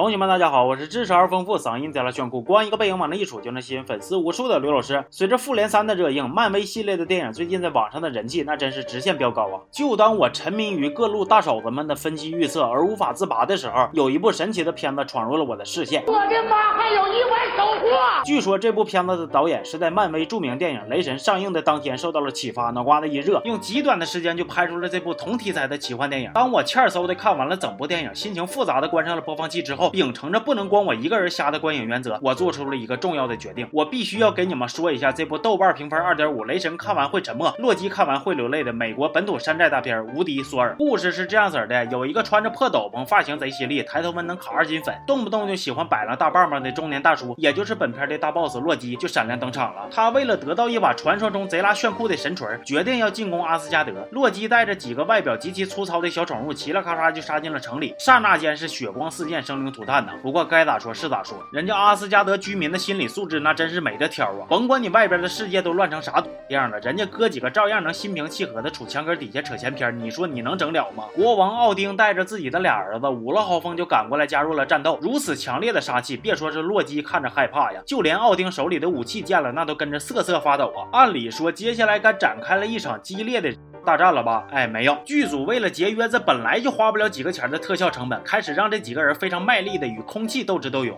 [0.00, 5.04] 同学们，大家好，我是知识而丰富、嗓音贼拉炫酷、光一个背影往那一杵就能吸引粉丝无数的刘老师。
[5.10, 9.60] 随着复联三的热映，漫威系列的电影最近在网上的人气那真是直线飙高啊！
[9.70, 16.02] 就当我沉迷于各路大嫂子们的分析预测而无法自拔的时候，有一部神奇的片子闯入了我的视线。
[16.06, 18.24] 我的妈，还有意外收获！
[18.24, 26.30] 据说这部片子的导演是在漫威著名电影《雷神》上映的当天受到了启发，脑瓜子一热，用极短的时间就拍出了这部同题材的奇幻电影。
[26.32, 40.72] 当我欠搜的看完了整部电影，心情复杂的关上了播放器之后，秉承着不能光我一个人瞎的观影原则，我做出了一个重要的决定，我必须要给你们说一下这部豆瓣评分二点五、雷神看完会沉默、洛基看完会流泪的美国本土山寨大片《无敌索尔》。
[40.76, 49.88] 故事是这样子的：有一个穿着破斗篷、发型贼犀利、抬头纹能卡二斤粉、动不动就喜欢摆浪大棒棒的中年大叔，也就是本片的大 boss 洛基，就闪亮登场了。
[49.90, 53.92] 他为了得到一把传说中贼拉炫酷的神锤，决定要进攻阿斯加德。
[54.12, 60.12] 洛基带着几个外表极其粗糙的小宠物，嘁啦咔嚓就杀进了城里，刹那间是血光四溅，生灵涂炭呐。
[60.22, 64.46] 不过该咋说是咋说，人家阿斯加德居民的心理素质那真是没得挑啊！
[64.48, 71.04] 甭管你外边的世界都乱成啥样了，人家哥几个照样能心平气和的杵墙根底下扯闲篇，你说你能整了吗？
[71.14, 80.88] 国王奥丁带着自己的俩儿子五了豪风就赶过来加入了战斗，如此强烈的杀气，别说是洛基看着害怕呀，就连奥丁手里的武器见了那都跟着瑟瑟发抖啊！
[80.92, 83.54] 按理说接下来该展开了一场激烈的。
[83.84, 84.44] 大战了吧？
[84.50, 84.96] 哎，没有。
[85.04, 90.96] 剧组为了节约这本来就花不了几个钱的特效成本，开始让这几个人非常卖力的与空气斗智斗勇。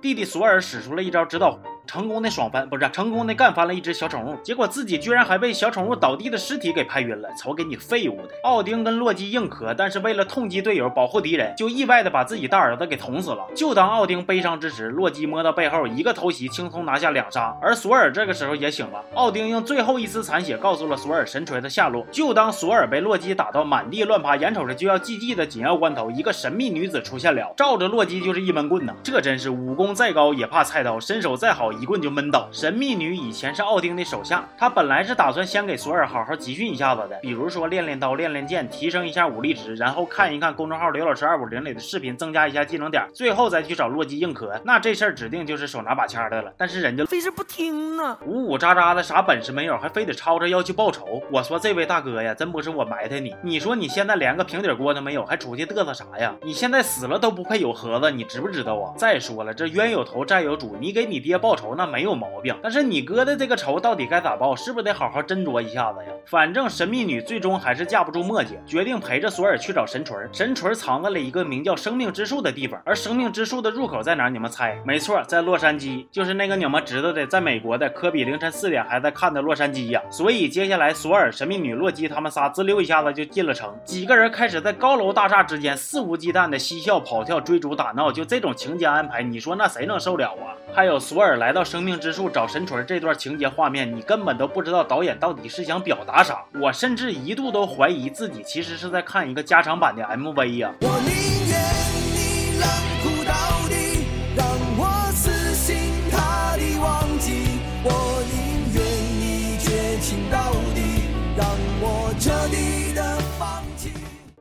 [0.00, 1.56] 弟弟索尔使出了一招指导。
[1.92, 7.28] 成功的爽翻不是成功的干翻了一只小宠物，结果自己居然还被小宠物倒地的尸体给拍晕了。
[7.38, 8.30] 瞅给你废物的！
[8.44, 13.46] 奥丁跟洛基硬磕，但是为了痛击队友、保护敌人，就意外的把自己大儿子给捅死了。
[13.54, 17.54] 就当奥丁悲伤之时，洛基摸到背后一个偷袭，轻松拿下两杀。
[17.60, 19.04] 而索尔这个时候也醒了。
[19.12, 22.06] 奥丁用最后一丝残血告诉了索尔神锤的下落。
[22.10, 28.94] 就当索尔被洛基打到满地乱爬，眼瞅着就要 GG 的紧要关头，一个神秘女子出现了，照着洛基就是一闷棍呐！
[29.02, 31.70] 这真是武功再高也怕菜刀，身手再好。
[31.82, 32.48] 一棍就闷倒。
[32.52, 44.60] 神秘女以前是奥丁的手下，她本来是打算先给索尔好好集训一下子的，比如说练练刀、练练剑，提升一下武力值，然后看一看公众号刘老师二五零里的视频，增加一下技能点，最后再去找洛基硬磕。
[44.64, 46.52] 那这事儿指定就是手拿把掐的了。
[46.56, 51.20] 但是人家非是不听啊，呜呜喳喳的，啥本事没有，还非得吵着要去报仇。
[51.32, 56.32] 我说这位大哥呀，真不是我埋汰你，你说你现在连个平底锅都没有，还出去嘚瑟啥呀？
[56.42, 58.94] 你现在死了都不配有盒子，你知不知道啊？
[58.96, 62.12] 再说了，这冤有头债有主，你给你爹报仇那没有。
[62.12, 64.54] 毛病，但是你哥的这个仇到底该咋报？
[64.54, 66.12] 是不是得好好斟酌一下子呀？
[66.26, 70.16] 反正神秘女最终还是架不住墨迹，决定陪着索尔去找神锤。
[70.30, 74.28] 神锤藏在了一个名叫生命之树的地方，而生命之树的入口在哪？
[74.28, 74.78] 你们猜？
[74.84, 80.02] 没错，在洛杉矶，就是那个你们知道的，在美国的科比凌晨四点还在看的洛杉矶呀。
[80.10, 90.52] 所以接下来，索尔、神秘女、洛基他们仨滋溜一下子就进了城，几个人开始在高楼大厦之间肆无忌惮的嬉笑、跑跳、追逐、打闹，就这种情节安排，你说那谁能受了啊？
[90.74, 91.92] 还有索尔来到生命。
[91.98, 96.42] 之树找神锤这段情节画面，你根本都不知道导演到底是想表达啥。
[96.60, 100.72] 我甚至一度都怀疑自己其实是在看一个加长版的 MV 呀。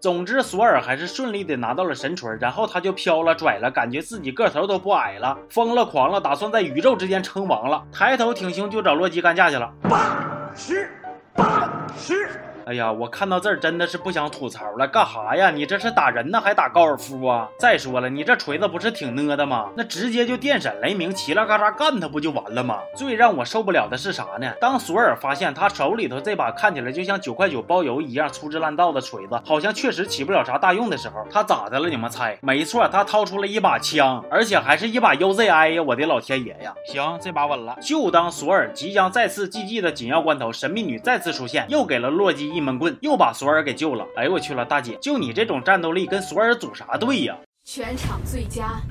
[0.01, 9.71] 总之，索尔还是顺利的拿到了神锤，然后他就飘了拽了，感觉自己个头都不矮了，疯了狂了，打算在宇宙之间称王了，抬头挺胸就找洛基干架去了。
[9.83, 10.89] 八十，
[11.35, 12.27] 八十。
[12.71, 15.51] 哎呀，我看到这儿真的是不想吐槽了，干哈呀？
[15.51, 17.49] 你这是打人呢，还打高尔夫啊？
[17.59, 19.69] 再说了，你这锤子不是挺呢的吗？
[19.75, 22.79] 那直接就电闪雷鸣，齐拉嘎扎干他不就完了吗？
[22.95, 24.49] 最让我受不了的是啥呢？
[24.61, 31.89] 当索尔发现他手里头这把看起来就像九块九包邮一样粗制滥造的锤子，好像确实起不了啥大用的时候，他咋的了？
[31.89, 32.39] 你们猜？
[32.41, 35.83] 没错，他掏出了一把枪，而且还是一把 UZI 呀！
[35.83, 36.73] 我的老天爷呀！
[36.85, 37.75] 行，这把稳了。
[37.81, 43.33] 就当索尔即将再次 GG 的紧要关头，神秘女再次出现，又给了洛基一闷棍，又把。
[43.33, 44.05] 索尔给救了！
[44.15, 47.35] 哎呦我去了，大姐，就你这种战斗力，跟索尔组啥队呀？
[47.63, 48.81] 全场最佳。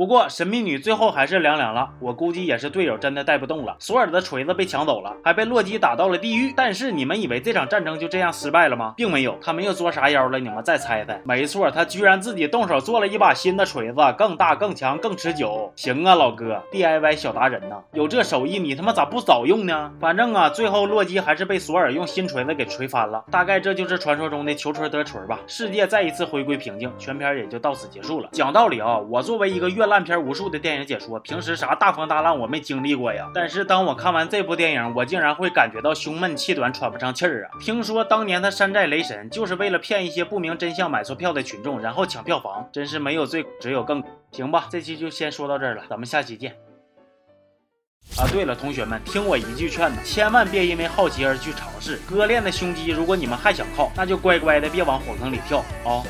[0.00, 3.76] 不过神秘女最后还是凉凉了，我估计也是队友真的带不动了。
[3.78, 6.54] 索尔的锤子被抢走了，还被洛基打到了地狱。
[6.56, 8.94] 但是你们以为这场战争就这样失败了吗？
[8.96, 10.38] 并没有，他们又作啥妖了？
[10.38, 11.20] 你们再猜猜。
[11.26, 15.70] 没错，他居然自己动手做了一把新的锤子，更大、更强、更持久。
[15.76, 19.92] 行啊，老哥，DIY 小达人呐，有这手艺你他妈咋不早用呢？
[20.00, 23.22] 反正啊，最后洛基还是被索尔用新锤子给锤翻了。
[23.30, 25.38] 大概这就是传说中的求锤得锤吧。
[25.46, 28.30] 世界再一次回归平静，全片也就到此结束了。
[28.32, 33.28] 讲道理啊，我作为一个月烂片无数的电影解说，平时啥大风大浪我没经历过呀。
[33.34, 37.58] 但是当我看完这部电影，我竟然会感觉到胸闷气短、喘不上气儿啊！
[37.60, 44.02] 听说当年他山寨雷神，就是为了骗一些不明真相买错票的群众，然后抢票房，真是没有最只有更
[44.32, 44.68] 行吧。
[44.70, 46.56] 这期就先说到这儿了，咱们下期见。
[48.16, 52.90] 啊，对了，同学们，听我一句劝子，千万别因为好奇而去尝试割裂的胸肌。
[52.90, 56.02] 如果你们还想靠，那就乖乖的别往火坑里跳啊！